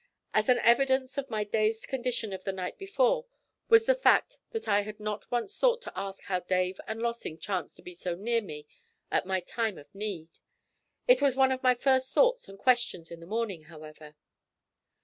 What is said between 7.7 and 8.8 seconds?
to be so near me